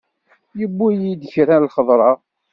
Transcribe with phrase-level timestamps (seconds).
[0.59, 2.09] Yewwi-yi-d kra n lxeḍra.